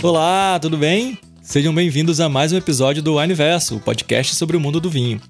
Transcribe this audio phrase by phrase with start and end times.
[0.00, 1.18] Olá, tudo bem?
[1.42, 5.20] Sejam bem-vindos a mais um episódio do Universo, o podcast sobre o mundo do vinho.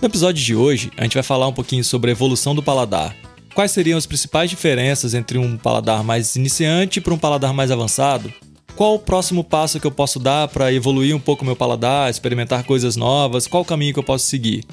[0.00, 3.14] No episódio de hoje, a gente vai falar um pouquinho sobre a evolução do paladar.
[3.54, 8.32] Quais seriam as principais diferenças entre um paladar mais iniciante para um paladar mais avançado?
[8.74, 12.64] Qual o próximo passo que eu posso dar para evoluir um pouco meu paladar, experimentar
[12.64, 13.46] coisas novas?
[13.46, 14.64] Qual o caminho que eu posso seguir?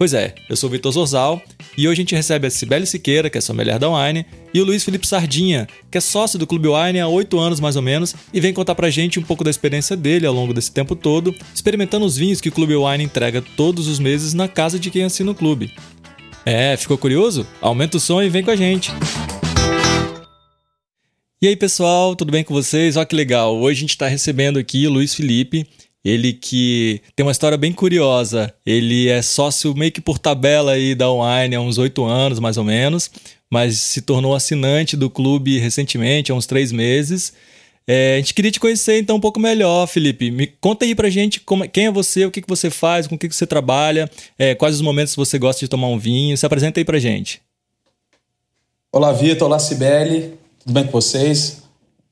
[0.00, 1.42] Pois é, eu sou o Vitor Zorzal
[1.76, 4.64] e hoje a gente recebe a Cibele Siqueira, que é sommelier da Wine, e o
[4.64, 8.14] Luiz Felipe Sardinha, que é sócio do Clube Wine há oito anos mais ou menos,
[8.32, 11.34] e vem contar pra gente um pouco da experiência dele ao longo desse tempo todo,
[11.54, 15.04] experimentando os vinhos que o Clube Wine entrega todos os meses na casa de quem
[15.04, 15.70] assina o clube.
[16.46, 17.46] É, ficou curioso?
[17.60, 18.90] Aumenta o som e vem com a gente!
[21.42, 22.96] E aí pessoal, tudo bem com vocês?
[22.96, 25.66] Olha que legal, hoje a gente está recebendo aqui o Luiz Felipe,
[26.04, 28.52] ele que tem uma história bem curiosa.
[28.64, 32.56] Ele é sócio meio que por tabela aí da Wine há uns oito anos, mais
[32.56, 33.10] ou menos,
[33.50, 37.32] mas se tornou assinante do clube recentemente, há uns três meses.
[37.86, 40.30] É, a gente queria te conhecer então um pouco melhor, Felipe.
[40.30, 43.16] Me conta aí pra gente como, quem é você, o que, que você faz, com
[43.16, 46.36] o que, que você trabalha, é, quais os momentos você gosta de tomar um vinho.
[46.36, 47.42] Se apresenta aí pra gente.
[48.92, 49.48] Olá, Vitor.
[49.48, 50.34] Olá, Cibele.
[50.60, 51.62] Tudo bem com vocês?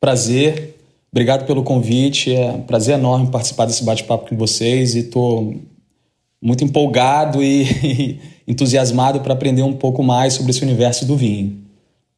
[0.00, 0.78] Prazer.
[1.11, 5.55] Obrigado pelo convite, é um prazer enorme participar desse bate-papo com vocês e estou
[6.41, 11.56] muito empolgado e entusiasmado para aprender um pouco mais sobre esse universo do vinho.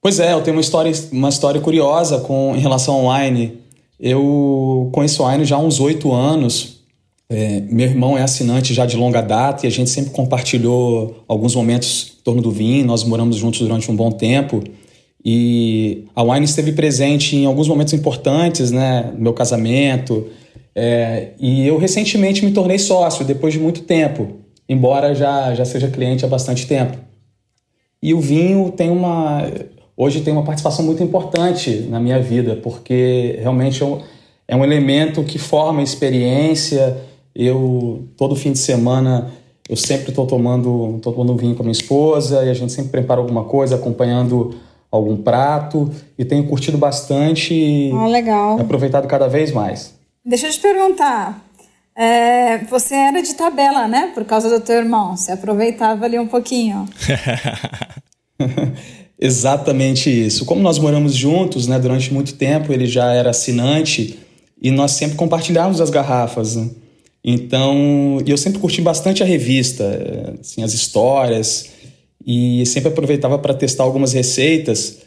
[0.02, 3.58] Pois é, eu tenho uma história, uma história curiosa com, em relação ao wine.
[3.98, 6.80] Eu conheço o wine já há uns oito anos.
[7.28, 11.54] É, meu irmão é assinante já de longa data e a gente sempre compartilhou alguns
[11.54, 12.84] momentos em torno do vinho.
[12.86, 14.64] Nós moramos juntos durante um bom tempo.
[15.24, 19.10] E a Wine esteve presente em alguns momentos importantes, né?
[19.14, 20.26] No meu casamento.
[20.74, 24.28] É, e eu recentemente me tornei sócio, depois de muito tempo,
[24.68, 26.96] embora já, já seja cliente há bastante tempo.
[28.02, 29.46] E o vinho tem uma.
[29.96, 34.00] Hoje tem uma participação muito importante na minha vida, porque realmente é um,
[34.48, 36.96] é um elemento que forma experiência.
[37.34, 39.30] Eu, todo fim de semana,
[39.68, 42.90] eu sempre estou tomando, tô tomando vinho com a minha esposa e a gente sempre
[42.90, 44.54] prepara alguma coisa, acompanhando
[44.90, 48.60] algum prato e tenho curtido bastante e ah, legal.
[48.60, 49.94] aproveitado cada vez mais.
[50.24, 51.44] Deixa eu te perguntar,
[51.96, 54.10] é, você era de tabela, né?
[54.14, 56.88] Por causa do teu irmão, você aproveitava ali um pouquinho.
[59.20, 60.46] Exatamente isso.
[60.46, 64.18] Como nós moramos juntos, né, durante muito tempo, ele já era assinante
[64.60, 66.56] e nós sempre compartilhávamos as garrafas.
[66.56, 66.70] Né?
[67.22, 71.68] Então, eu sempre curti bastante a revista, assim, as histórias
[72.26, 74.98] e sempre aproveitava para testar algumas receitas.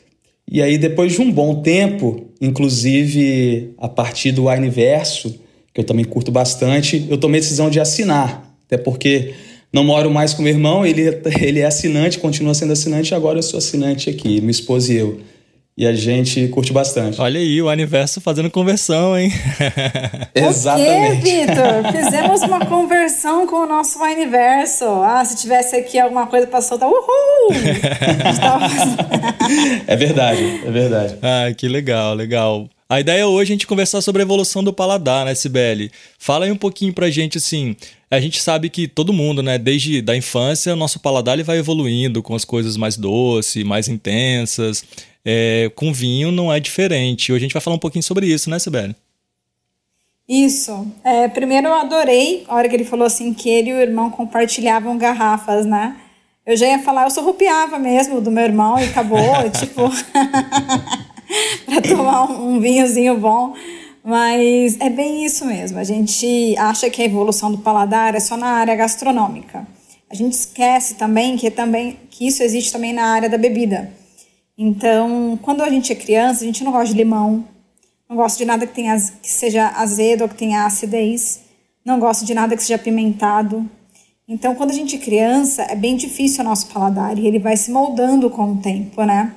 [0.50, 5.34] E aí, depois de um bom tempo, inclusive a partir do Universo,
[5.74, 8.56] que eu também curto bastante, eu tomei a decisão de assinar.
[8.66, 9.34] Até porque
[9.72, 11.02] não moro mais com meu irmão, ele,
[11.42, 15.20] ele é assinante, continua sendo assinante, agora eu sou assinante aqui, minha esposa e eu.
[15.76, 17.20] E a gente curte bastante.
[17.20, 19.32] Olha aí, o Universo fazendo conversão, hein?
[20.36, 21.24] Exatamente.
[21.24, 21.92] Vitor?
[21.92, 24.86] Fizemos uma conversão com o nosso Universo.
[24.86, 27.50] Ah, se tivesse aqui alguma coisa para soltar, uhul!
[29.88, 31.18] é verdade, é verdade.
[31.24, 32.70] Ah, que legal, legal.
[32.88, 35.90] A ideia hoje é a gente conversar sobre a evolução do paladar, né, Sibeli?
[36.20, 37.76] Fala aí um pouquinho pra gente, assim,
[38.12, 41.58] a gente sabe que todo mundo, né, desde da infância, o nosso paladar ele vai
[41.58, 44.86] evoluindo com as coisas mais doces, mais intensas.
[45.26, 47.32] É, com vinho não é diferente.
[47.32, 48.96] Hoje a gente vai falar um pouquinho sobre isso, né, Sibeli?
[50.28, 50.88] Isso.
[51.04, 54.10] É, primeiro eu adorei a hora que ele falou assim que ele e o irmão
[54.10, 55.98] compartilhavam garrafas, né?
[56.46, 59.20] Eu já ia falar, eu só rupiava mesmo do meu irmão e acabou,
[59.58, 59.90] tipo,
[61.66, 63.54] para tomar um, um vinhozinho bom.
[64.04, 65.80] Mas é bem isso mesmo.
[65.80, 69.66] A gente acha que a evolução do paladar é só na área gastronômica.
[70.10, 73.90] A gente esquece também que, também que isso existe também na área da bebida.
[74.58, 77.46] Então, quando a gente é criança, a gente não gosta de limão,
[78.08, 81.42] não gosta de nada que, tenha, que seja azedo ou que tenha acidez,
[81.84, 83.68] não gosta de nada que seja apimentado.
[84.28, 87.58] Então, quando a gente é criança, é bem difícil o nosso paladar e ele vai
[87.58, 89.34] se moldando com o tempo, né?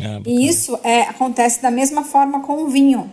[0.00, 3.10] Ah, e isso é, acontece da mesma forma com o vinho.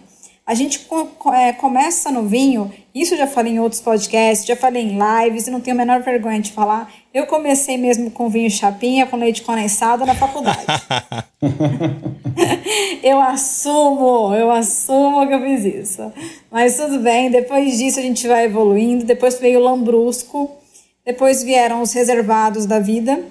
[0.48, 0.88] A gente
[1.34, 5.46] é, começa no vinho, isso eu já falei em outros podcasts, já falei em lives
[5.46, 6.90] e não tenho a menor vergonha de falar.
[7.14, 10.66] Eu comecei mesmo com vinho chapinha, com leite condensado na faculdade.
[13.04, 16.14] eu assumo, eu assumo que eu fiz isso.
[16.50, 19.04] Mas tudo bem, depois disso a gente vai evoluindo.
[19.04, 20.50] Depois veio o lambrusco,
[21.06, 23.22] depois vieram os reservados da vida.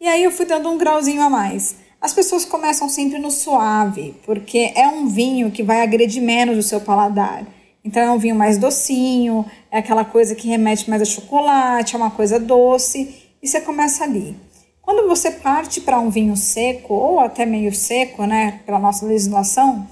[0.00, 4.14] E aí eu fui dando um grauzinho a mais as pessoas começam sempre no suave,
[4.26, 7.46] porque é um vinho que vai agredir menos o seu paladar.
[7.82, 11.98] Então é um vinho mais docinho, é aquela coisa que remete mais a chocolate, é
[11.98, 14.36] uma coisa doce, e você começa ali.
[14.82, 19.86] Quando você parte para um vinho seco, ou até meio seco, né, pela nossa legislação,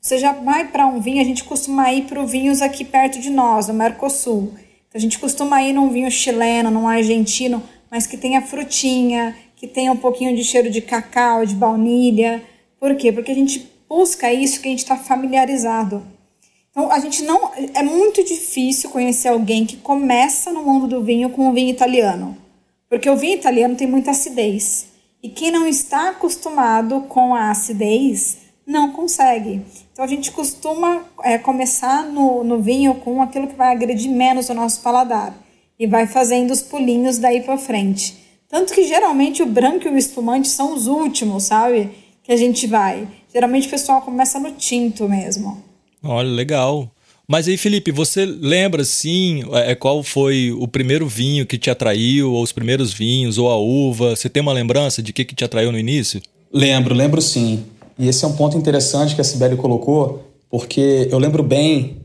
[0.00, 3.30] Você já vai para um vinho, a gente costuma ir para vinhos aqui perto de
[3.30, 4.54] nós, no Mercosul.
[4.54, 9.66] Então, a gente costuma ir num vinho chileno, num argentino, mas que tenha frutinha, que
[9.66, 12.42] tenha um pouquinho de cheiro de cacau, de baunilha.
[12.78, 13.10] Por quê?
[13.10, 16.02] Porque a gente busca isso que a gente está familiarizado.
[16.70, 17.50] Então, a gente não.
[17.74, 22.36] É muito difícil conhecer alguém que começa no mundo do vinho com o vinho italiano.
[22.88, 24.86] Porque o vinho italiano tem muita acidez.
[25.20, 29.62] E quem não está acostumado com a acidez não consegue.
[29.92, 34.48] Então a gente costuma é, começar no, no vinho com aquilo que vai agredir menos
[34.48, 35.34] o nosso paladar
[35.78, 38.27] e vai fazendo os pulinhos daí para frente.
[38.48, 41.90] Tanto que geralmente o branco e o espumante são os últimos, sabe?
[42.22, 43.06] Que a gente vai.
[43.32, 45.62] Geralmente o pessoal começa no tinto mesmo.
[46.02, 46.90] Olha, legal.
[47.30, 52.32] Mas aí, Felipe, você lembra, sim, é, qual foi o primeiro vinho que te atraiu,
[52.32, 54.16] ou os primeiros vinhos, ou a uva?
[54.16, 56.22] Você tem uma lembrança de que, que te atraiu no início?
[56.50, 57.64] Lembro, lembro sim.
[57.98, 61.98] E esse é um ponto interessante que a Sibeli colocou, porque eu lembro bem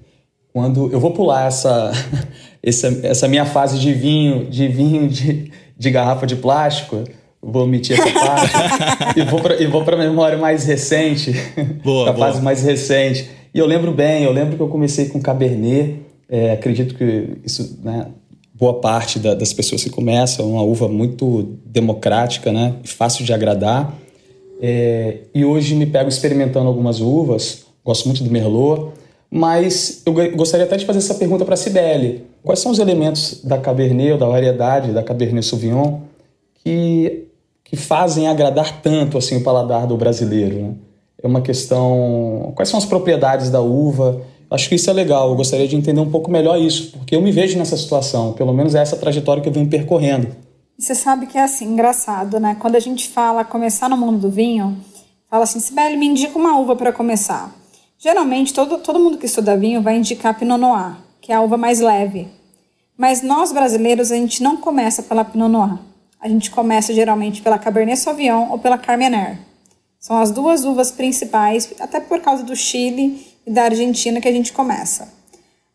[0.51, 1.93] quando eu vou pular essa,
[2.61, 5.49] essa, essa minha fase de vinho, de vinho de,
[5.83, 7.03] de garrafa de plástico,
[7.41, 11.33] vou omitir essa parte, e vou e para a memória mais recente,
[11.83, 13.29] boa, a fase mais recente.
[13.53, 15.99] E eu lembro bem, eu lembro que eu comecei com Cabernet,
[16.29, 18.07] é, acredito que isso, né,
[18.53, 23.33] boa parte da, das pessoas que começam, é uma uva muito democrática, né, fácil de
[23.33, 23.93] agradar.
[24.61, 28.93] É, e hoje me pego experimentando algumas uvas, gosto muito do Merlot,
[29.29, 32.23] mas eu gostaria até de fazer essa pergunta para a Cibele.
[32.43, 36.01] Quais são os elementos da Cabernet ou da variedade da Cabernet Sauvignon
[36.63, 37.27] que,
[37.63, 40.55] que fazem agradar tanto assim o paladar do brasileiro?
[40.55, 40.73] Né?
[41.21, 42.51] É uma questão...
[42.55, 44.21] Quais são as propriedades da uva?
[44.51, 47.21] Acho que isso é legal, eu gostaria de entender um pouco melhor isso, porque eu
[47.21, 50.27] me vejo nessa situação, pelo menos é essa trajetória que eu venho percorrendo.
[50.77, 52.55] Você sabe que é assim, engraçado, né?
[52.59, 54.77] Quando a gente fala começar no mundo do vinho,
[55.29, 57.55] fala assim, Sibeli, me indica uma uva para começar.
[57.97, 61.55] Geralmente, todo, todo mundo que estuda vinho vai indicar Pinot Noir, que é a uva
[61.55, 62.27] mais leve.
[62.97, 65.79] Mas nós brasileiros, a gente não começa pela Pinot Noir.
[66.19, 69.39] A gente começa geralmente pela Cabernet Sauvignon ou pela Carmener.
[69.97, 74.31] São as duas uvas principais, até por causa do Chile e da Argentina que a
[74.33, 75.13] gente começa.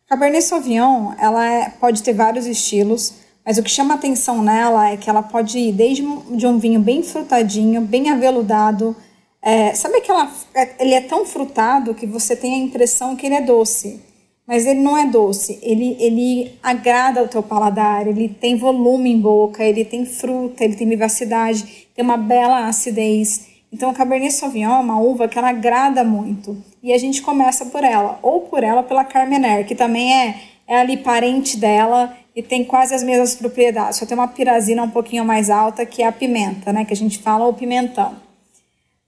[0.06, 4.98] Cabernet Sauvignon, ela é, pode ter vários estilos, mas o que chama atenção nela é
[4.98, 6.02] que ela pode ir desde
[6.36, 8.94] de um vinho bem frutadinho, bem aveludado,
[9.40, 13.36] é, sabe que é, ele é tão frutado que você tem a impressão que ele
[13.36, 14.07] é doce,
[14.48, 15.58] mas ele não é doce.
[15.62, 20.74] Ele, ele agrada o teu paladar, ele tem volume em boca, ele tem fruta, ele
[20.74, 23.46] tem vivacidade, tem uma bela acidez.
[23.70, 26.56] Então, a Cabernet Sauvignon é uma uva que ela agrada muito.
[26.82, 30.36] E a gente começa por ela, ou por ela pela Carmener, que também é,
[30.66, 33.98] é ali parente dela e tem quase as mesmas propriedades.
[33.98, 36.86] Só tem uma pirazina um pouquinho mais alta, que é a pimenta, né?
[36.86, 38.27] Que a gente fala o pimentão.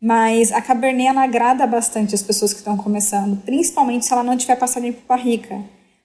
[0.00, 4.37] Mas a Cabernet ela agrada bastante as pessoas que estão começando, principalmente se ela não
[4.37, 5.62] tiver passagem por barrica.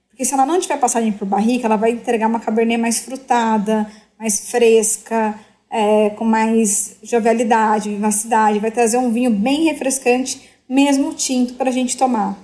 [0.09, 3.89] Porque se ela não tiver passagem por barrica, ela vai entregar uma Cabernet mais frutada,
[4.19, 5.39] mais fresca,
[5.69, 11.73] é, com mais jovialidade, vivacidade, vai trazer um vinho bem refrescante, mesmo tinto, para a
[11.73, 12.37] gente tomar.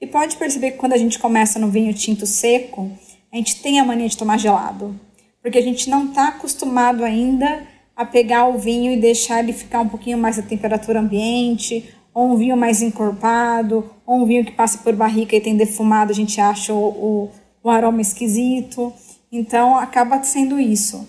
[0.00, 2.90] E pode perceber que quando a gente começa no vinho tinto seco,
[3.32, 4.98] a gente tem a mania de tomar gelado,
[5.42, 7.66] porque a gente não está acostumado ainda
[7.98, 12.30] a pegar o vinho e deixar ele ficar um pouquinho mais a temperatura ambiente, ou
[12.30, 16.14] um vinho mais encorpado, ou um vinho que passa por barrica e tem defumado, a
[16.14, 18.92] gente acha o, o, o aroma esquisito.
[19.32, 21.04] Então acaba sendo isso.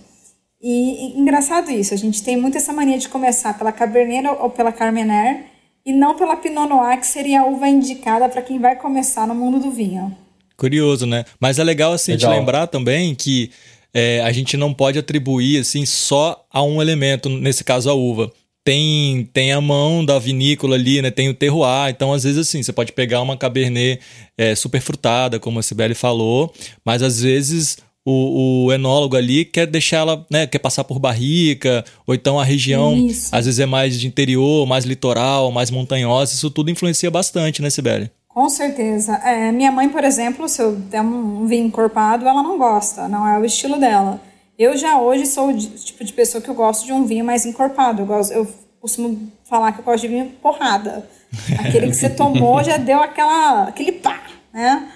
[0.59, 4.49] E, e, engraçado isso, a gente tem muito essa mania de começar pela Cabernet ou
[4.49, 5.45] pela Carmener
[5.85, 9.35] e não pela Pinot Noir, que seria a uva indicada para quem vai começar no
[9.35, 10.17] mundo do vinho.
[10.57, 11.23] Curioso, né?
[11.39, 12.31] Mas é legal assim legal.
[12.31, 13.51] a gente lembrar também que
[13.93, 18.31] é, a gente não pode atribuir assim só a um elemento, nesse caso a uva.
[18.63, 21.09] Tem, tem a mão da vinícola ali, né?
[21.09, 21.89] Tem o terroir.
[21.89, 23.99] Então, às vezes, assim, você pode pegar uma cabernet
[24.37, 26.53] é, super frutada, como a Sibeli falou,
[26.85, 31.83] mas às vezes o, o, enólogo ali quer deixar ela, né, quer passar por barrica,
[32.05, 33.29] ou então a região isso.
[33.33, 37.69] às vezes é mais de interior, mais litoral, mais montanhosa, isso tudo influencia bastante, né,
[37.69, 38.09] Sibeli?
[38.29, 39.15] Com certeza.
[39.25, 43.27] É, minha mãe, por exemplo, se eu der um vinho encorpado, ela não gosta, não
[43.27, 44.21] é o estilo dela.
[44.57, 47.45] Eu já hoje sou o tipo de pessoa que eu gosto de um vinho mais
[47.45, 48.03] encorpado.
[48.03, 48.47] Eu, gosto, eu
[48.79, 51.09] costumo falar que eu gosto de vinho porrada.
[51.59, 54.21] Aquele que você tomou já deu aquela, aquele pá,
[54.53, 54.91] né?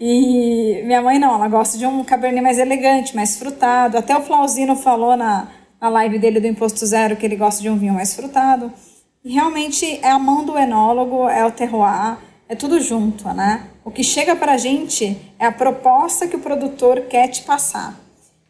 [0.00, 3.96] E minha mãe não, ela gosta de um cabernet mais elegante, mais frutado.
[3.96, 5.48] Até o Flauzino falou na,
[5.80, 8.72] na live dele do Imposto Zero que ele gosta de um vinho mais frutado.
[9.24, 12.16] E realmente é a mão do enólogo, é o terroir
[12.52, 13.66] é tudo junto, né?
[13.82, 17.98] O que chega para a gente é a proposta que o produtor quer te passar.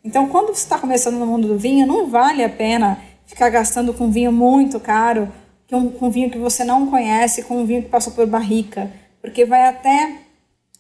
[0.03, 3.95] Então, quando você está começando no mundo do vinho, não vale a pena ficar gastando
[3.95, 5.33] com vinho muito caro,
[5.71, 8.91] com, vinho que você não conhece, com vinho que passou por barrica.
[9.21, 10.17] porque vai até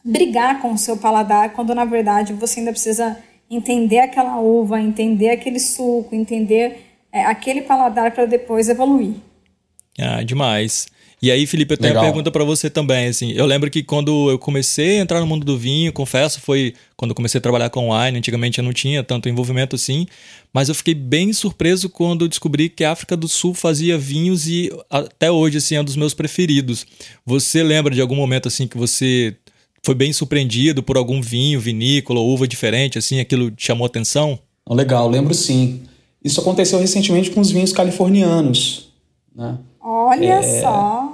[0.05, 3.17] brigar com o seu paladar, quando na verdade você ainda precisa
[3.49, 9.14] entender aquela uva, entender aquele suco, entender é, aquele paladar para depois evoluir.
[9.97, 10.88] Ah, demais.
[11.23, 12.02] E aí, Felipe, eu tenho Legal.
[12.02, 13.07] uma pergunta para você também.
[13.07, 16.75] Assim, eu lembro que quando eu comecei a entrar no mundo do vinho, confesso, foi
[16.97, 18.19] quando eu comecei a trabalhar com wine.
[18.19, 20.05] Antigamente eu não tinha tanto envolvimento assim,
[20.52, 24.69] mas eu fiquei bem surpreso quando descobri que a África do Sul fazia vinhos e
[24.91, 26.85] até hoje assim é um dos meus preferidos.
[27.25, 29.37] Você lembra de algum momento assim que você
[29.85, 34.38] foi bem surpreendido por algum vinho, vinícola, uva diferente, assim, aquilo te chamou atenção?
[34.69, 35.83] Legal, lembro sim.
[36.25, 38.93] Isso aconteceu recentemente com os vinhos californianos,
[39.35, 39.59] né?
[39.81, 40.61] Olha é...
[40.61, 41.12] só.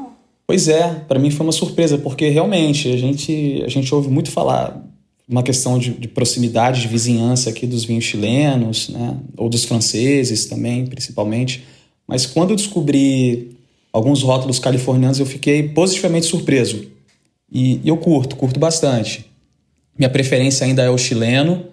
[0.48, 4.30] Pois é, para mim foi uma surpresa, porque realmente a gente, a gente ouve muito
[4.30, 4.82] falar
[5.28, 9.14] uma questão de, de, proximidade, de vizinhança aqui dos vinhos chilenos, né?
[9.36, 11.64] ou dos franceses também, principalmente.
[12.06, 13.58] Mas quando eu descobri
[13.92, 16.82] alguns rótulos californianos, eu fiquei positivamente surpreso.
[17.52, 19.26] E, e eu curto, curto bastante.
[19.98, 21.66] Minha preferência ainda é o chileno,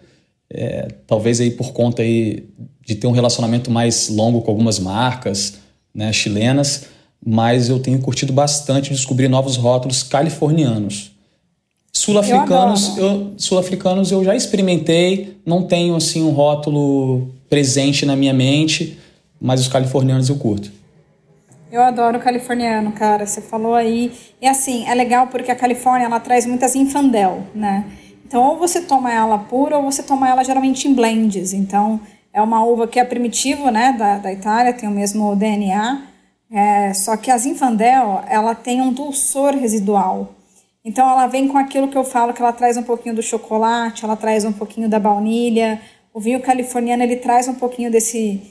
[0.50, 2.44] é, talvez aí por conta aí
[2.86, 5.60] de ter um relacionamento mais longo com algumas marcas,
[5.94, 6.94] né, chilenas,
[7.25, 11.12] mas eu tenho curtido bastante descobrir novos rótulos californianos.
[11.91, 19.00] Sul-africanos, eu, sul-africanos eu já experimentei, não tenho assim um rótulo presente na minha mente,
[19.41, 20.72] mas os californianos eu curto.
[21.72, 23.25] Eu adoro o californiano, cara.
[23.25, 24.12] Você falou aí.
[24.41, 27.86] E assim, é legal porque a Califórnia ela traz muitas infandel, né?
[28.25, 31.53] Então, ou você toma ela pura ou você toma ela geralmente em blends.
[31.53, 32.00] Então,
[32.34, 36.01] é uma uva que é primitivo, né, da, da Itália, tem o mesmo DNA,
[36.52, 40.34] é, só que a Zinfandel, ela tem um dulçor residual.
[40.84, 44.06] Então ela vem com aquilo que eu falo, que ela traz um pouquinho do chocolate,
[44.06, 45.82] ela traz um pouquinho da baunilha.
[46.14, 48.42] O vinho californiano, ele traz um pouquinho desse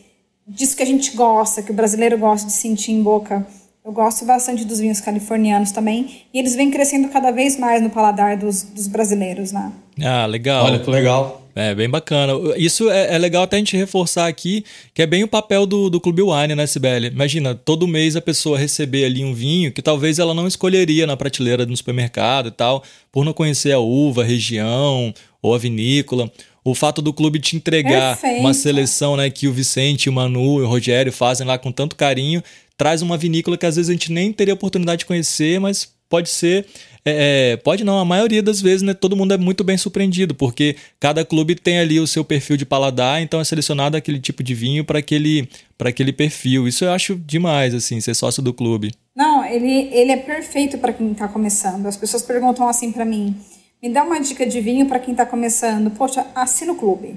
[0.47, 3.47] disso que a gente gosta, que o brasileiro gosta de sentir em boca.
[3.85, 6.23] Eu gosto bastante dos vinhos californianos também.
[6.33, 9.73] E eles vêm crescendo cada vez mais no paladar dos, dos brasileiros, né?
[10.03, 10.65] Ah, legal.
[10.65, 11.44] Olha que legal.
[11.55, 12.33] É, bem bacana.
[12.57, 15.89] Isso é, é, legal até a gente reforçar aqui, que é bem o papel do,
[15.89, 17.09] do Clube Wine, né, Sibeli?
[17.09, 21.17] Imagina, todo mês a pessoa receber ali um vinho que talvez ela não escolheria na
[21.17, 22.83] prateleira do supermercado e tal,
[23.13, 26.31] por não conhecer a uva, a região ou a vinícola.
[26.65, 28.41] O fato do clube te entregar Perfeito.
[28.41, 31.95] uma seleção né, que o Vicente, o Manu e o Rogério fazem lá com tanto
[31.95, 32.43] carinho,
[32.77, 36.31] traz uma vinícola que às vezes a gente nem teria oportunidade de conhecer, mas pode
[36.31, 36.67] ser
[37.07, 40.35] é, é, pode não, a maioria das vezes, né, todo mundo é muito bem surpreendido,
[40.35, 44.43] porque cada clube tem ali o seu perfil de paladar, então é selecionado aquele tipo
[44.43, 45.47] de vinho para aquele,
[45.79, 46.67] aquele perfil.
[46.67, 48.95] Isso eu acho demais, assim, ser sócio do clube.
[49.15, 51.85] Não, ele, ele é perfeito para quem está começando.
[51.87, 53.37] As pessoas perguntam assim para mim:
[53.83, 55.91] me dá uma dica de vinho para quem está começando.
[55.91, 57.17] Poxa, assina o clube.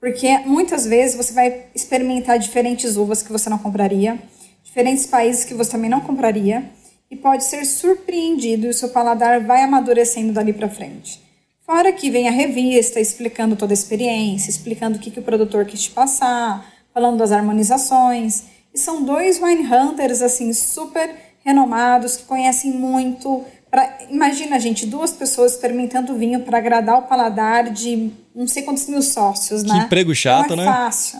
[0.00, 4.18] Porque muitas vezes você vai experimentar diferentes uvas que você não compraria,
[4.64, 6.64] diferentes países que você também não compraria
[7.12, 11.20] e pode ser surpreendido e o seu paladar vai amadurecendo dali para frente.
[11.60, 15.66] Fora que vem a revista explicando toda a experiência, explicando o que, que o produtor
[15.66, 18.44] quis te passar, falando das harmonizações.
[18.74, 21.14] E são dois wine hunters assim super
[21.44, 23.44] renomados que conhecem muito.
[23.70, 28.86] Pra, imagina, gente, duas pessoas experimentando vinho para agradar o paladar de não sei quantos
[28.86, 29.80] mil sócios, né?
[29.80, 30.72] Que emprego chato, não é né?
[30.72, 31.18] fácil.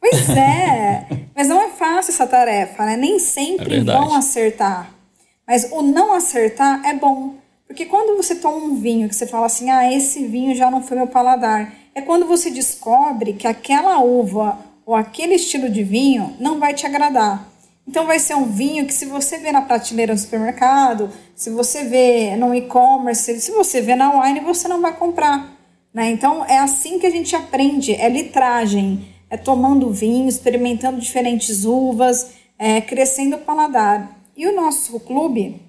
[0.00, 1.06] Pois é,
[1.36, 2.96] mas não é fácil essa tarefa, né?
[2.96, 4.99] Nem sempre é vão acertar.
[5.50, 7.34] Mas o não acertar é bom.
[7.66, 10.80] Porque quando você toma um vinho que você fala assim, ah, esse vinho já não
[10.80, 16.36] foi meu paladar, é quando você descobre que aquela uva ou aquele estilo de vinho
[16.38, 17.48] não vai te agradar.
[17.84, 21.82] Então vai ser um vinho que se você vê na prateleira do supermercado, se você
[21.82, 25.52] vê no e-commerce, se você vê na wine, você não vai comprar.
[25.92, 26.10] Né?
[26.10, 32.34] Então é assim que a gente aprende, é litragem, é tomando vinho, experimentando diferentes uvas,
[32.56, 34.19] é, crescendo o paladar.
[34.40, 35.60] E o nosso clube,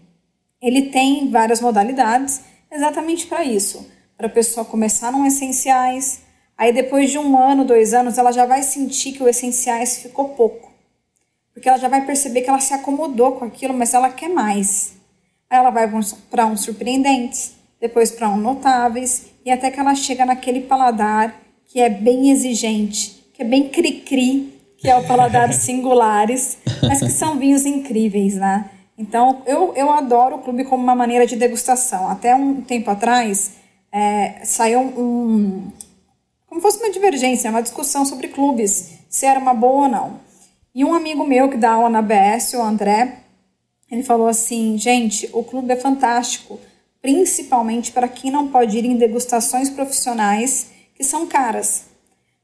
[0.61, 2.39] ele tem várias modalidades
[2.71, 3.85] exatamente para isso.
[4.17, 6.21] Para a pessoa começar no essenciais,
[6.57, 10.29] aí depois de um ano, dois anos, ela já vai sentir que o essenciais ficou
[10.29, 10.71] pouco.
[11.53, 14.93] Porque ela já vai perceber que ela se acomodou com aquilo, mas ela quer mais.
[15.49, 15.91] Aí ela vai
[16.29, 21.81] para um surpreendentes, depois para um notáveis, e até que ela chega naquele paladar que
[21.81, 27.37] é bem exigente, que é bem cri-cri, que é o paladar singulares, mas que são
[27.37, 28.69] vinhos incríveis, né?
[28.97, 32.09] Então, eu, eu adoro o clube como uma maneira de degustação.
[32.09, 33.53] Até um tempo atrás,
[33.91, 35.71] é, saiu um.
[36.47, 40.19] Como fosse uma divergência, uma discussão sobre clubes, se era uma boa ou não.
[40.73, 43.19] E um amigo meu que dá aula na BS, o André,
[43.89, 46.59] ele falou assim: gente, o clube é fantástico,
[47.01, 51.90] principalmente para quem não pode ir em degustações profissionais que são caras.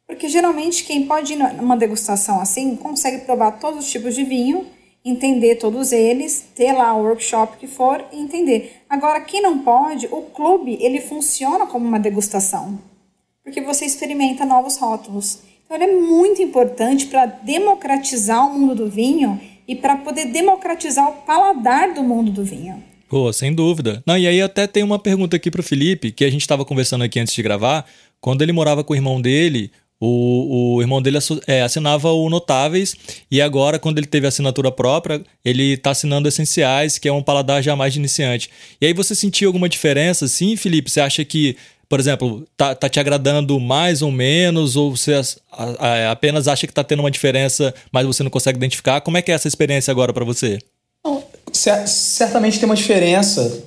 [0.08, 4.66] Porque geralmente quem pode ir numa degustação assim consegue provar todos os tipos de vinho,
[5.04, 8.82] entender todos eles, ter lá o workshop que for e entender.
[8.90, 12.80] Agora, quem não pode, o clube, ele funciona como uma degustação,
[13.44, 15.40] porque você experimenta novos rótulos.
[15.66, 21.10] Então, ele é muito importante para democratizar o mundo do vinho e para poder democratizar
[21.10, 22.82] o paladar do mundo do vinho.
[23.10, 24.02] Pô, sem dúvida.
[24.06, 27.04] Não, e aí até tem uma pergunta aqui pro Felipe, que a gente estava conversando
[27.04, 27.86] aqui antes de gravar.
[28.20, 32.96] Quando ele morava com o irmão dele, o, o irmão dele é, assinava o Notáveis
[33.32, 37.64] e agora, quando ele teve assinatura própria, ele está assinando Essenciais, que é um paladar
[37.64, 38.50] jamais de iniciante.
[38.80, 40.92] E aí você sentiu alguma diferença, sim, Felipe?
[40.92, 41.58] Você acha que,
[41.90, 45.20] por exemplo, tá, tá te agradando mais ou menos, ou você
[46.12, 49.02] apenas acha que está tendo uma diferença, mas você não consegue identificar?
[49.02, 50.60] Como é que é essa experiência agora para você?
[51.52, 53.64] Certamente tem uma diferença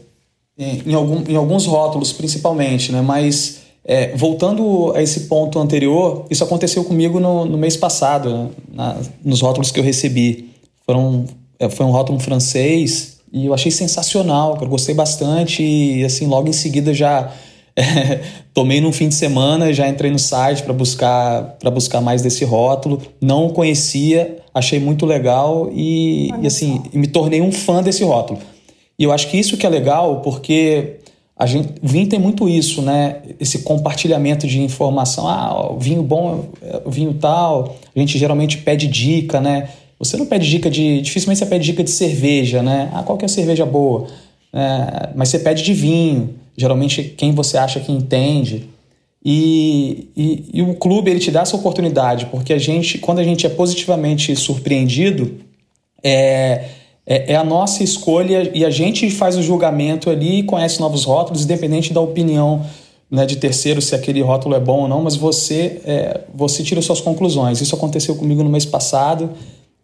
[0.56, 3.00] em, em, algum, em alguns rótulos, principalmente, né?
[3.00, 8.50] Mas é, voltando a esse ponto anterior, isso aconteceu comigo no, no mês passado, né?
[8.72, 10.50] Na, nos rótulos que eu recebi.
[10.84, 11.25] Foram,
[11.58, 16.49] é, foi um rótulo francês e eu achei sensacional, eu gostei bastante e assim logo
[16.49, 17.32] em seguida já
[17.76, 18.20] é,
[18.52, 22.44] tomei num fim de semana, já entrei no site para buscar para buscar mais desse
[22.44, 23.00] rótulo.
[23.20, 28.38] Não conhecia, achei muito legal e, e assim me tornei um fã desse rótulo.
[28.99, 31.00] E eu acho que isso que é legal porque
[31.40, 33.23] a gente, vinho tem muito isso, né?
[33.40, 35.26] Esse compartilhamento de informação.
[35.26, 36.50] Ah, vinho bom,
[36.85, 37.78] o vinho tal.
[37.97, 39.70] A gente geralmente pede dica, né?
[39.99, 41.00] Você não pede dica de.
[41.00, 42.90] Dificilmente você pede dica de cerveja, né?
[42.92, 44.06] Ah, qual que é a cerveja boa?
[44.52, 46.35] É, mas você pede de vinho.
[46.59, 48.68] Geralmente quem você acha que entende.
[49.25, 53.25] E, e, e, o clube ele te dá essa oportunidade, porque a gente, quando a
[53.25, 55.37] gente é positivamente surpreendido,
[56.02, 56.64] é,
[57.07, 61.04] é, é, a nossa escolha e a gente faz o julgamento ali e conhece novos
[61.04, 62.64] rótulos, independente da opinião
[63.11, 66.80] né, de terceiro se aquele rótulo é bom ou não, mas você, é, você tira
[66.80, 67.61] suas conclusões.
[67.61, 69.30] Isso aconteceu comigo no mês passado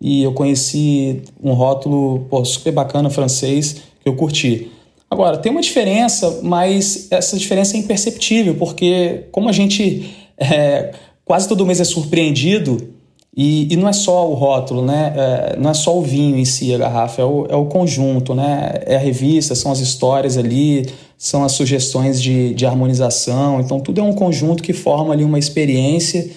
[0.00, 4.70] e eu conheci um rótulo pô, super bacana francês que eu curti.
[5.10, 10.92] Agora, tem uma diferença, mas essa diferença é imperceptível, porque como a gente é,
[11.24, 12.95] quase todo mês é surpreendido
[13.36, 15.12] e, e, não é só o rótulo, né?
[15.14, 18.34] É, não é só o vinho em si, a garrafa, é o, é o conjunto,
[18.34, 18.80] né?
[18.86, 23.60] É a revista, são as histórias ali, são as sugestões de, de harmonização.
[23.60, 26.30] Então, tudo é um conjunto que forma ali uma experiência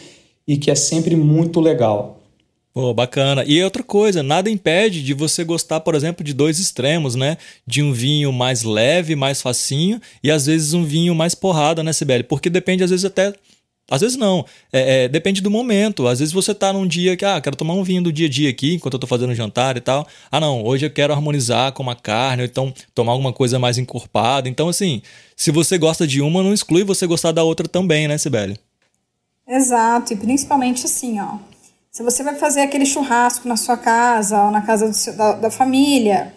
[0.45, 2.19] e que é sempre muito legal.
[2.73, 3.45] Pô, bacana.
[3.47, 7.37] E outra coisa, nada impede de você gostar, por exemplo, de dois extremos, né?
[7.65, 11.93] De um vinho mais leve, mais facinho, e às vezes um vinho mais porrada, né,
[11.93, 12.23] Sibeli?
[12.23, 13.33] Porque depende, às vezes, até
[13.89, 14.45] às vezes não.
[14.71, 16.07] É, é, depende do momento.
[16.07, 18.29] Às vezes você tá num dia que, ah, quero tomar um vinho do dia a
[18.29, 20.07] dia aqui, enquanto eu tô fazendo jantar e tal.
[20.31, 23.77] Ah, não, hoje eu quero harmonizar com uma carne, ou então tomar alguma coisa mais
[23.77, 24.47] encorpada.
[24.47, 25.01] Então, assim,
[25.35, 28.57] se você gosta de uma, não exclui você gostar da outra também, né, Sibeli?
[29.47, 31.37] Exato, e principalmente assim, ó.
[31.91, 35.51] Se você vai fazer aquele churrasco na sua casa ou na casa seu, da, da,
[35.51, 36.31] família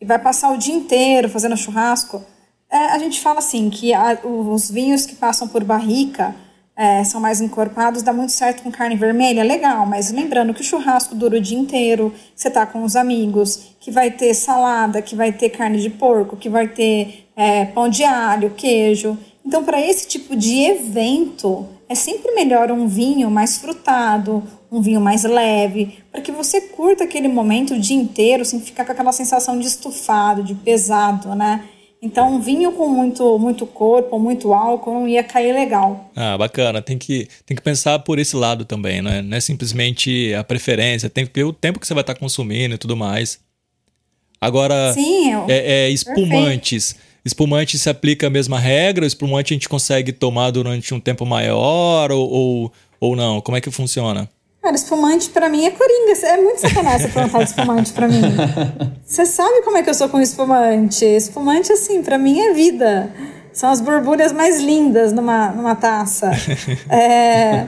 [0.00, 2.24] e vai passar o dia inteiro fazendo churrasco,
[2.70, 6.36] é, a gente fala assim que a, os vinhos que passam por barrica
[6.76, 10.64] é, são mais encorpados, dá muito certo com carne vermelha, legal, mas lembrando que o
[10.64, 15.14] churrasco dura o dia inteiro, você tá com os amigos, que vai ter salada, que
[15.14, 19.18] vai ter carne de porco, que vai ter é, pão de alho, queijo.
[19.44, 25.00] Então, para esse tipo de evento, é sempre melhor um vinho mais frutado, um vinho
[25.00, 29.12] mais leve, para que você curta aquele momento o dia inteiro sem ficar com aquela
[29.12, 31.64] sensação de estufado, de pesado, né?
[32.04, 36.10] Então, um vinho com muito, muito corpo, muito álcool, não ia cair legal.
[36.16, 36.82] Ah, bacana.
[36.82, 39.22] Tem que, tem que pensar por esse lado também, né?
[39.22, 42.74] Não é simplesmente a preferência, tem que ver o tempo que você vai estar consumindo
[42.74, 43.38] e tudo mais.
[44.40, 46.94] Agora, Sim, é, é, espumantes.
[46.94, 47.12] Perfeito.
[47.24, 49.04] Espumante se aplica a mesma regra?
[49.04, 53.40] O espumante a gente consegue tomar durante um tempo maior ou, ou, ou não?
[53.40, 54.28] Como é que funciona?
[54.62, 56.12] Cara, espumante pra mim é coringa.
[56.22, 58.22] É muito sacanagem você de espumante pra mim.
[59.04, 61.04] Você sabe como é que eu sou com espumante?
[61.04, 63.12] Espumante, assim, pra mim é vida.
[63.52, 66.30] São as borbulhas mais lindas numa, numa taça.
[66.88, 67.66] É,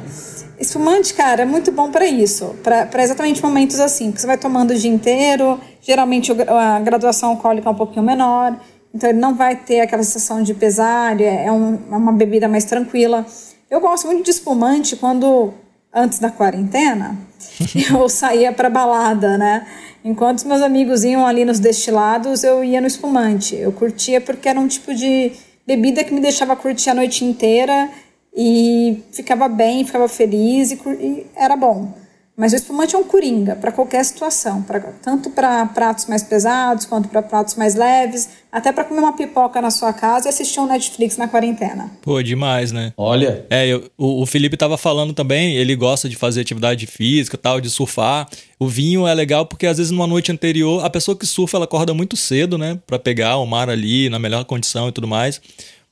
[0.59, 2.55] espumante, cara, é muito bom para isso.
[2.63, 4.13] para exatamente momentos assim.
[4.13, 5.61] Que você vai tomando o dia inteiro.
[5.83, 8.57] Geralmente a graduação alcoólica é um pouquinho menor.
[8.95, 11.21] Então ele não vai ter aquela sensação de pesar.
[11.21, 13.27] É, um, é uma bebida mais tranquila.
[13.69, 15.53] Eu gosto muito de espumante quando
[15.95, 17.17] antes da quarentena,
[17.91, 19.67] eu saía para balada, né?
[20.05, 23.57] Enquanto os meus amigos iam ali nos destilados, eu ia no espumante.
[23.57, 25.33] Eu curtia porque era um tipo de
[25.67, 27.89] bebida que me deixava curtir a noite inteira
[28.37, 32.04] e ficava bem, ficava feliz e, e era bom.
[32.37, 36.85] Mas o espumante é um coringa para qualquer situação, pra, tanto para pratos mais pesados
[36.85, 40.59] quanto para pratos mais leves, até para comer uma pipoca na sua casa e assistir
[40.59, 41.93] um Netflix na quarentena.
[42.03, 42.93] Pô, demais, né?
[42.97, 43.47] Olha.
[43.49, 47.61] É, eu, o, o Felipe tava falando também, ele gosta de fazer atividade física, tal,
[47.61, 48.29] de surfar.
[48.59, 51.67] O vinho é legal porque às vezes numa noite anterior, a pessoa que surfa ela
[51.67, 55.41] acorda muito cedo, né, para pegar o mar ali na melhor condição e tudo mais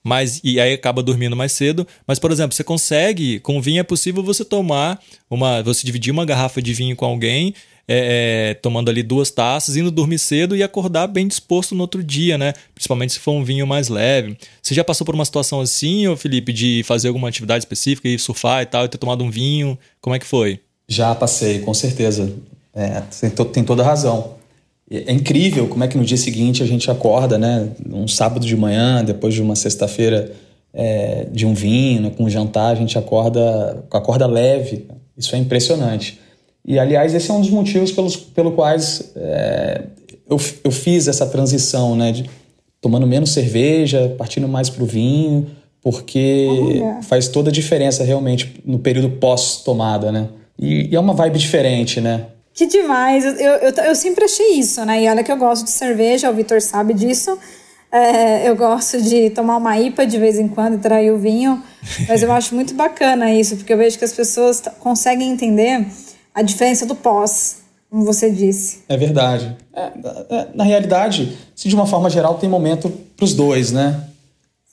[0.02, 1.86] mas e aí acaba dormindo mais cedo.
[2.06, 5.62] Mas, por exemplo, você consegue, com vinho é possível você tomar uma.
[5.62, 7.54] Você dividir uma garrafa de vinho com alguém,
[7.86, 12.02] é, é, tomando ali duas taças, indo dormir cedo e acordar bem disposto no outro
[12.02, 12.52] dia, né?
[12.74, 14.36] Principalmente se for um vinho mais leve.
[14.60, 18.18] Você já passou por uma situação assim, ô Felipe, de fazer alguma atividade específica e
[18.18, 19.78] surfar e tal, e ter tomado um vinho?
[20.00, 20.60] Como é que foi?
[20.88, 22.32] Já passei, com certeza.
[22.74, 24.41] É, tem, to tem toda razão.
[24.92, 27.70] É incrível como é que no dia seguinte a gente acorda, né?
[27.90, 30.33] Um sábado de manhã, depois de uma sexta-feira
[30.74, 34.87] é, de um vinho, né, com um jantar, a gente acorda, acorda leve.
[35.16, 36.20] Isso é impressionante.
[36.66, 39.83] E, aliás, esse é um dos motivos pelos, pelo quais é,
[40.28, 42.12] eu, eu fiz essa transição, né?
[42.12, 42.28] De,
[42.81, 45.46] tomando menos cerveja, partindo mais para o vinho,
[45.81, 50.28] porque faz toda a diferença realmente no período pós-tomada, né?
[50.59, 52.26] E, e é uma vibe diferente, né?
[52.54, 53.24] Que demais!
[53.24, 55.02] Eu, eu, eu, sempre achei isso, né?
[55.02, 57.38] E olha que eu gosto de cerveja, o Vitor sabe disso.
[57.90, 61.62] É, eu gosto de tomar uma IPA de vez em quando e trair o vinho,
[62.08, 65.86] mas eu acho muito bacana isso, porque eu vejo que as pessoas conseguem entender
[66.34, 67.58] a diferença do pós,
[67.90, 68.80] como você disse.
[68.88, 69.54] É verdade.
[69.74, 69.90] É,
[70.30, 74.08] é na realidade, se de uma forma geral, tem momento para os dois, né?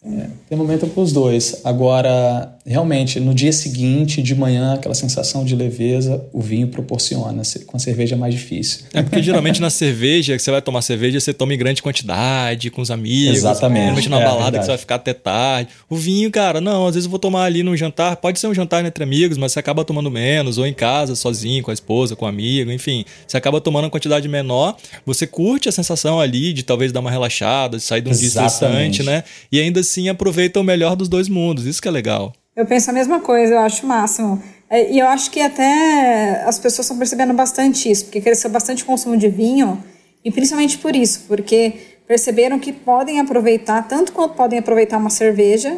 [0.06, 1.60] É, tem momento para os dois.
[1.66, 7.42] Agora, realmente, no dia seguinte, de manhã, aquela sensação de leveza, o vinho proporciona.
[7.66, 8.86] Com a cerveja é mais difícil.
[8.94, 12.70] É porque geralmente na cerveja, que você vai tomar cerveja, você toma em grande quantidade,
[12.70, 13.38] com os amigos.
[13.38, 13.82] Exatamente.
[13.82, 15.70] Geralmente na é, balada que você vai ficar até tarde.
[15.90, 18.16] O vinho, cara, não, às vezes eu vou tomar ali num jantar.
[18.18, 21.64] Pode ser um jantar entre amigos, mas você acaba tomando menos, ou em casa, sozinho,
[21.64, 23.06] com a esposa, com o amigo, enfim.
[23.28, 24.78] Você acaba tomando uma quantidade menor.
[25.06, 28.28] Você curte a sensação ali de talvez dar uma relaxada, de sair de um dia
[28.28, 29.24] estressante, né?
[29.52, 31.66] E ainda assim aproveita o melhor dos dois mundos.
[31.66, 32.34] Isso que é legal.
[32.60, 34.44] Eu penso a mesma coisa, eu acho o máximo.
[34.70, 38.84] É, e eu acho que até as pessoas estão percebendo bastante isso, porque cresceu bastante
[38.84, 39.82] o consumo de vinho,
[40.26, 45.78] e principalmente por isso, porque perceberam que podem aproveitar, tanto quanto podem aproveitar uma cerveja,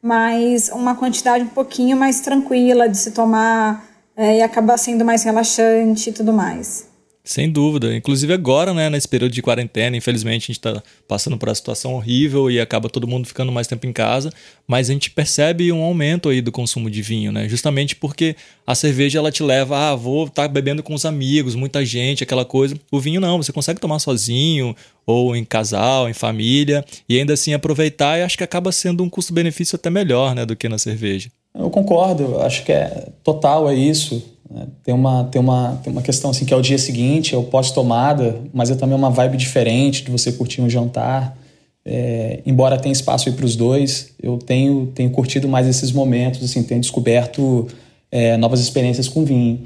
[0.00, 3.84] mas uma quantidade um pouquinho mais tranquila de se tomar
[4.16, 6.89] é, e acabar sendo mais relaxante e tudo mais.
[7.30, 7.94] Sem dúvida.
[7.94, 11.94] Inclusive agora, né, nesse período de quarentena, infelizmente a gente está passando por uma situação
[11.94, 14.32] horrível e acaba todo mundo ficando mais tempo em casa,
[14.66, 17.48] mas a gente percebe um aumento aí do consumo de vinho, né?
[17.48, 18.34] Justamente porque
[18.66, 22.24] a cerveja ela te leva, ah, vou estar tá bebendo com os amigos, muita gente,
[22.24, 22.76] aquela coisa.
[22.90, 24.74] O vinho não, você consegue tomar sozinho
[25.06, 29.08] ou em casal, em família e ainda assim aproveitar e acho que acaba sendo um
[29.08, 31.30] custo-benefício até melhor, né, do que na cerveja.
[31.54, 34.20] Eu concordo, acho que é total é isso.
[34.50, 34.66] Né?
[34.82, 37.44] Tem uma, tem, uma, tem uma questão assim que é o dia seguinte, é o
[37.44, 41.36] pós-tomada, mas é também uma vibe diferente de você curtir um jantar.
[41.84, 46.62] É, embora tenha espaço para os dois, eu tenho, tenho curtido mais esses momentos, assim,
[46.62, 47.68] tenho descoberto
[48.10, 49.60] é, novas experiências com vinho.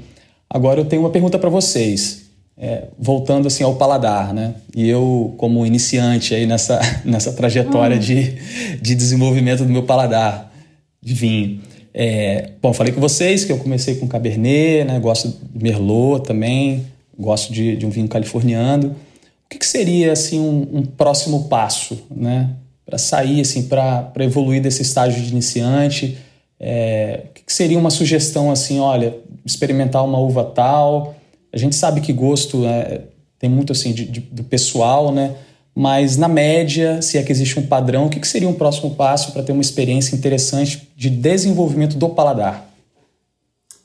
[0.49, 2.25] Agora eu tenho uma pergunta para vocês,
[2.57, 4.55] é, voltando assim ao paladar, né?
[4.73, 7.99] E eu, como iniciante aí nessa, nessa trajetória hum.
[7.99, 8.35] de,
[8.81, 10.53] de desenvolvimento do meu paladar
[11.01, 11.59] de vinho,
[11.97, 14.99] é, bom, falei com vocês que eu comecei com Cabernet, né?
[14.99, 16.85] Gosto de Merlot também,
[17.17, 18.89] gosto de, de um vinho californiano.
[18.89, 22.49] O que, que seria assim um, um, próximo passo, né?
[22.85, 26.17] Para sair assim, para evoluir desse estágio de iniciante,
[26.59, 31.15] é, o que, que seria uma sugestão assim, olha, experimentar uma uva tal.
[31.53, 33.03] A gente sabe que gosto é,
[33.39, 35.33] tem muito assim de, de, do pessoal, né?
[35.75, 39.33] Mas na média, se é que existe um padrão, o que, seria um próximo passo
[39.33, 42.63] para ter uma experiência interessante de desenvolvimento do paladar?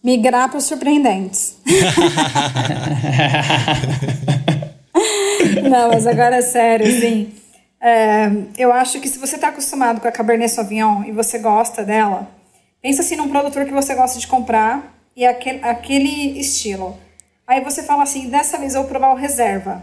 [0.03, 1.57] Migrar para os surpreendentes.
[5.69, 7.35] Não, mas agora é sério, sim.
[7.81, 11.85] É, eu acho que se você está acostumado com a Cabernet Sauvignon e você gosta
[11.85, 12.29] dela,
[12.81, 16.97] pensa assim num produtor que você gosta de comprar e aquele, aquele estilo.
[17.47, 19.83] Aí você fala assim, dessa vez eu vou provar o reserva.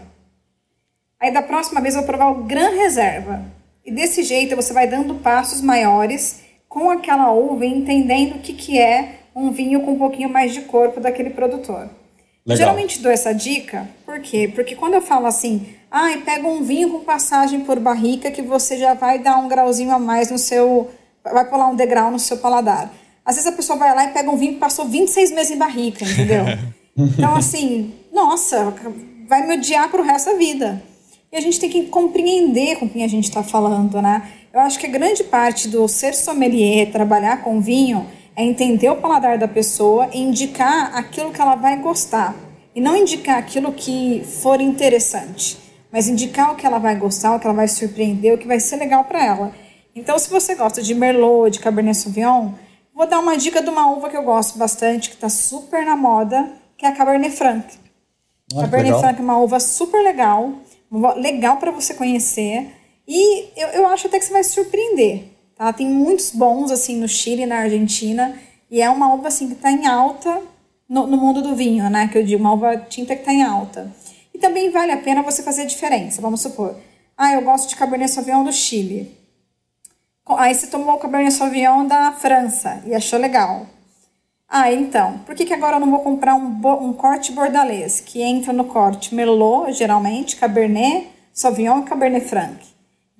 [1.20, 3.42] Aí da próxima vez eu vou provar o Gran Reserva.
[3.84, 8.52] E desse jeito você vai dando passos maiores com aquela uva e entendendo o que,
[8.52, 11.88] que é um vinho com um pouquinho mais de corpo daquele produtor.
[12.46, 12.56] Legal.
[12.56, 14.50] Geralmente dou essa dica, por quê?
[14.54, 18.78] Porque quando eu falo assim, ah, pega um vinho com passagem por barrica que você
[18.78, 20.90] já vai dar um grauzinho a mais no seu.
[21.22, 22.92] vai pular um degrau no seu paladar.
[23.24, 25.58] Às vezes a pessoa vai lá e pega um vinho que passou 26 meses em
[25.58, 26.44] barrica, entendeu?
[26.96, 28.72] então, assim, nossa,
[29.28, 30.82] vai me odiar pro resto da vida.
[31.30, 34.30] E a gente tem que compreender com quem a gente está falando, né?
[34.52, 38.94] Eu acho que a grande parte do ser sommelier, trabalhar com vinho, É entender o
[38.94, 42.36] paladar da pessoa e indicar aquilo que ela vai gostar.
[42.72, 45.58] E não indicar aquilo que for interessante,
[45.90, 48.60] mas indicar o que ela vai gostar, o que ela vai surpreender, o que vai
[48.60, 49.52] ser legal para ela.
[49.92, 52.52] Então, se você gosta de Merlot, de Cabernet Sauvignon,
[52.94, 55.96] vou dar uma dica de uma uva que eu gosto bastante, que está super na
[55.96, 57.66] moda, que é a Cabernet Franc.
[58.54, 60.52] Ah, Cabernet Franc é uma uva super legal,
[61.16, 62.66] legal para você conhecer.
[63.06, 65.24] E eu, eu acho até que você vai se surpreender.
[65.56, 65.72] Tá?
[65.72, 68.38] Tem muitos bons assim no Chile na Argentina.
[68.70, 70.42] E é uma uva assim que está em alta
[70.88, 72.08] no, no, mundo do vinho, né?
[72.08, 73.92] Que eu digo, uma uva tinta que está em alta.
[74.34, 76.20] E também vale a pena você fazer a diferença.
[76.20, 76.76] Vamos supor,
[77.16, 79.16] ah, eu gosto de Cabernet Sauvignon do Chile.
[80.26, 83.66] Aí você tomou o Cabernet Sauvignon da França e achou legal.
[84.50, 88.22] Ah, então, por que, que agora eu não vou comprar um, um corte bordalês, que
[88.22, 92.56] entra no corte Merlot, geralmente, Cabernet, Sauvignon e Cabernet Franc?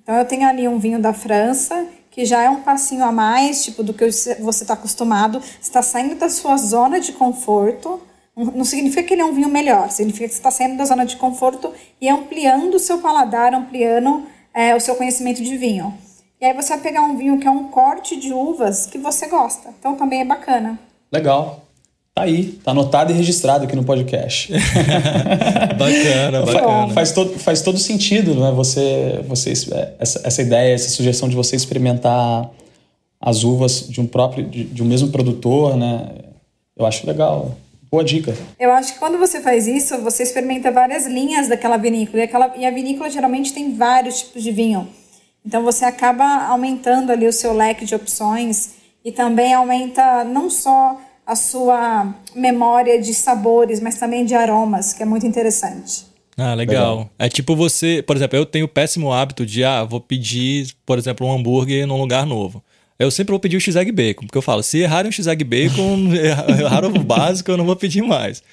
[0.01, 3.63] Então, eu tenho ali um vinho da França, que já é um passinho a mais,
[3.63, 8.01] tipo, do que você está acostumado, está saindo da sua zona de conforto,
[8.35, 11.05] não significa que ele é um vinho melhor, significa que você está saindo da zona
[11.05, 15.93] de conforto e ampliando o seu paladar, ampliando é, o seu conhecimento de vinho.
[16.41, 19.27] E aí você vai pegar um vinho que é um corte de uvas que você
[19.27, 19.69] gosta.
[19.77, 20.79] Então também é bacana.
[21.11, 21.65] Legal.
[22.13, 24.51] Tá aí, tá anotado e registrado aqui no podcast.
[25.77, 26.93] bacana, bacana.
[26.93, 28.51] Faz todo, faz todo sentido, né?
[28.51, 29.53] Você, você,
[29.97, 32.49] essa, essa ideia, essa sugestão de você experimentar
[33.21, 36.09] as uvas de um próprio, de, de um mesmo produtor, né?
[36.75, 37.55] Eu acho legal.
[37.89, 38.35] Boa dica.
[38.59, 42.19] Eu acho que quando você faz isso, você experimenta várias linhas daquela vinícola.
[42.19, 44.87] E, aquela, e a vinícola geralmente tem vários tipos de vinho.
[45.45, 50.99] Então você acaba aumentando ali o seu leque de opções e também aumenta não só
[51.25, 56.07] a sua memória de sabores, mas também de aromas, que é muito interessante.
[56.35, 56.97] Ah, legal.
[56.97, 57.09] legal.
[57.19, 60.97] É tipo você, por exemplo, eu tenho o péssimo hábito de, ah, vou pedir, por
[60.97, 62.63] exemplo, um hambúrguer num lugar novo.
[62.97, 66.09] Eu sempre vou pedir o x-egg bacon, porque eu falo, se errarem o x-egg bacon,
[66.59, 68.43] erraram o básico, eu não vou pedir mais.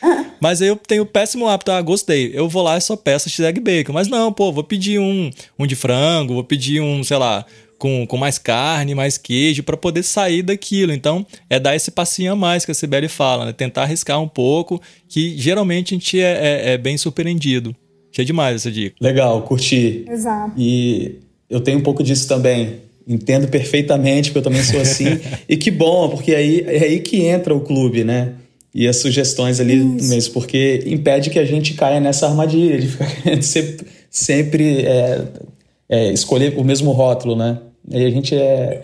[0.40, 3.28] Mas aí eu tenho o péssimo hábito, ah, gostei, eu vou lá e só peço
[3.28, 3.92] x-egg bacon.
[3.92, 7.44] Mas não, pô, vou pedir um, um de frango, vou pedir um, sei lá,
[7.78, 10.92] com, com mais carne, mais queijo, para poder sair daquilo.
[10.92, 13.52] Então, é dar esse passinho a mais que a Sibeli fala, né?
[13.52, 17.74] Tentar arriscar um pouco, que geralmente a gente é, é, é bem surpreendido.
[18.12, 18.96] Achei demais essa dica.
[19.00, 20.04] Legal, curti.
[20.08, 20.54] Exato.
[20.56, 21.16] E
[21.50, 25.04] eu tenho um pouco disso também Entendo perfeitamente, porque eu também sou assim.
[25.48, 28.32] e que bom, porque aí, é aí que entra o clube, né?
[28.74, 30.08] E as sugestões ali Isso.
[30.08, 35.22] mesmo, porque impede que a gente caia nessa armadilha de ficar querendo sempre, sempre é,
[35.88, 37.58] é, escolher o mesmo rótulo, né?
[37.88, 38.82] E a gente é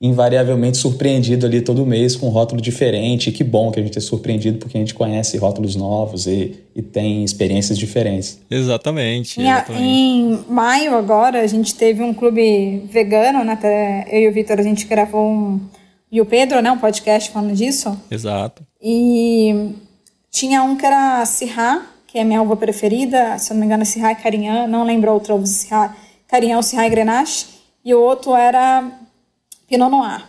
[0.00, 3.30] invariavelmente surpreendido ali todo mês com um rótulo diferente.
[3.30, 6.54] E que bom que a gente é surpreendido porque a gente conhece rótulos novos e,
[6.74, 8.38] e tem experiências diferentes.
[8.50, 9.40] Exatamente.
[9.40, 9.82] Em, exatamente.
[9.82, 13.52] em maio agora a gente teve um clube vegano, né?
[13.52, 15.60] Até eu e o Vitor a gente gravou um
[16.10, 16.70] e o Pedro, né?
[16.70, 17.98] Um podcast falando disso.
[18.10, 18.62] Exato.
[18.80, 19.72] E
[20.30, 23.38] tinha um que era Sirá, que é minha uva preferida.
[23.38, 24.66] Se eu não me engano, é e Carinhã.
[24.66, 25.96] Não lembro outra uva, Sirá.
[26.56, 27.46] Ou Sirá e Grenache.
[27.84, 28.90] E o outro era
[29.68, 30.26] Pinot Noir.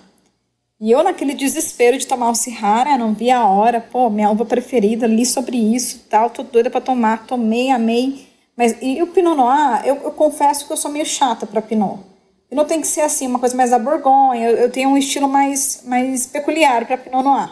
[0.79, 4.45] E eu, naquele desespero de tomar o Sirrara, não via a hora, pô, minha uva
[4.45, 8.27] preferida, li sobre isso tal, tô doida para tomar, tomei, amei.
[8.55, 11.99] Mas e o Pinot Noir, eu, eu confesso que eu sou meio chata para Pinot.
[12.47, 15.27] Pinot tem que ser assim, uma coisa mais da Borgonha, eu, eu tenho um estilo
[15.27, 17.51] mais, mais peculiar para Pinot Noir.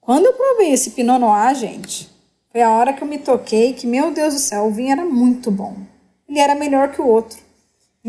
[0.00, 2.08] Quando eu provei esse Pinot Noir, gente,
[2.52, 5.04] foi a hora que eu me toquei que, meu Deus do céu, o vinho era
[5.04, 5.74] muito bom.
[6.28, 7.47] Ele era melhor que o outro.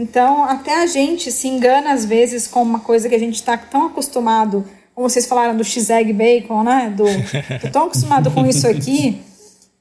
[0.01, 3.57] Então, até a gente se engana às vezes com uma coisa que a gente está
[3.57, 4.63] tão acostumado,
[4.95, 6.93] como vocês falaram do x-egg bacon, né?
[6.95, 7.03] Do,
[7.59, 9.21] tô tão acostumado com isso aqui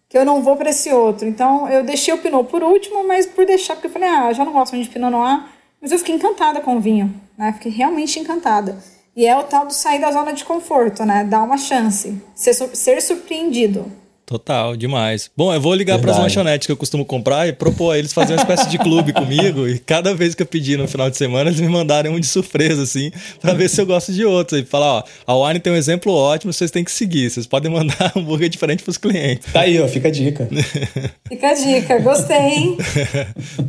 [0.08, 1.28] que eu não vou para esse outro.
[1.28, 4.44] Então, eu deixei o Pinot por último, mas por deixar, porque eu falei, ah, já
[4.44, 5.44] não gosto muito de Pinot Noir,
[5.80, 7.52] mas eu fiquei encantada com o vinho, né?
[7.52, 8.76] Fiquei realmente encantada.
[9.14, 11.22] E é o tal do sair da zona de conforto, né?
[11.22, 13.86] Dar uma chance, ser, ser surpreendido.
[14.28, 15.30] Total, demais.
[15.34, 18.12] Bom, eu vou ligar para as lanchonetes que eu costumo comprar e propor a eles
[18.12, 19.66] fazer uma espécie de clube comigo.
[19.66, 22.26] E cada vez que eu pedir no final de semana, eles me mandarem um de
[22.26, 23.10] surpresa, assim,
[23.40, 24.58] para ver se eu gosto de outro.
[24.58, 27.30] E falar: ó, a Wine tem um exemplo ótimo, vocês têm que seguir.
[27.30, 29.50] Vocês podem mandar um hambúrguer diferente para os clientes.
[29.50, 30.46] Tá aí, ó, fica a dica.
[31.26, 32.76] fica a dica, gostei, hein?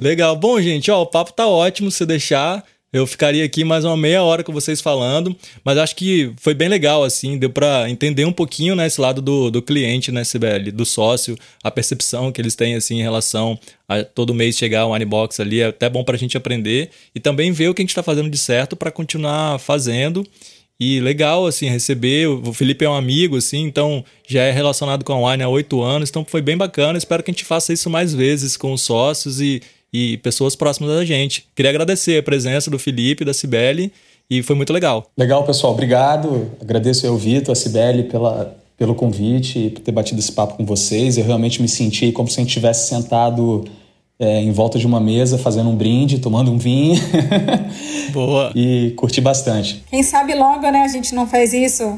[0.01, 0.35] Legal.
[0.35, 1.89] Bom, gente, ó, o papo tá ótimo.
[1.89, 2.65] Se deixar.
[2.91, 6.67] Eu ficaria aqui mais uma meia hora com vocês falando, mas acho que foi bem
[6.67, 10.71] legal, assim, deu para entender um pouquinho, né, esse lado do, do cliente, né, CBL,
[10.71, 14.95] do sócio, a percepção que eles têm, assim, em relação a todo mês chegar o
[14.95, 17.83] Unbox ali, é até bom para a gente aprender e também ver o que a
[17.83, 20.25] gente está fazendo de certo para continuar fazendo.
[20.81, 22.27] E legal, assim, receber.
[22.27, 25.81] O Felipe é um amigo, assim, então já é relacionado com a Wine há oito
[25.81, 26.97] anos, então foi bem bacana.
[26.97, 29.61] Espero que a gente faça isso mais vezes com os sócios e
[29.93, 31.47] e pessoas próximas da gente.
[31.55, 33.91] Queria agradecer a presença do Felipe, da Cibele
[34.29, 35.09] e foi muito legal.
[35.17, 35.73] Legal, pessoal.
[35.73, 36.51] Obrigado.
[36.61, 40.65] Agradeço ao Vitor, a Cibele pela, pelo convite e por ter batido esse papo com
[40.65, 41.17] vocês.
[41.17, 43.65] Eu realmente me senti como se a gente tivesse sentado
[44.19, 46.99] é, em volta de uma mesa, fazendo um brinde, tomando um vinho.
[48.13, 48.51] Boa.
[48.55, 49.83] e curti bastante.
[49.89, 51.97] Quem sabe logo, né, a gente não faz isso.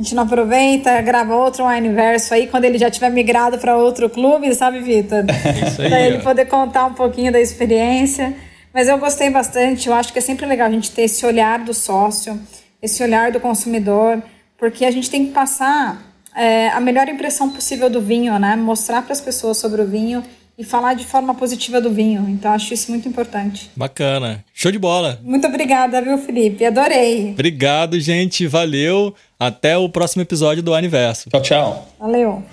[0.00, 4.08] A gente não aproveita, grava outro aniversário aí quando ele já tiver migrado para outro
[4.08, 5.26] clube, sabe, Vitor?
[5.28, 5.88] Aí.
[5.90, 6.20] Para ele ó.
[6.22, 8.34] poder contar um pouquinho da experiência.
[8.72, 11.58] Mas eu gostei bastante, eu acho que é sempre legal a gente ter esse olhar
[11.58, 12.40] do sócio,
[12.80, 14.22] esse olhar do consumidor,
[14.56, 16.00] porque a gente tem que passar
[16.34, 18.56] é, a melhor impressão possível do vinho, né?
[18.56, 20.24] Mostrar para as pessoas sobre o vinho
[20.60, 22.28] e falar de forma positiva do vinho.
[22.28, 23.70] Então, acho isso muito importante.
[23.74, 24.44] Bacana.
[24.52, 25.18] Show de bola.
[25.22, 26.64] Muito obrigada, viu, Felipe?
[26.66, 27.30] Adorei.
[27.30, 28.46] Obrigado, gente.
[28.46, 29.14] Valeu.
[29.38, 31.30] Até o próximo episódio do Aniverso.
[31.30, 31.88] Tchau, tchau.
[31.98, 32.44] Valeu.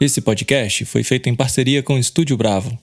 [0.00, 2.76] Esse podcast foi feito em parceria com o Estúdio Bravo.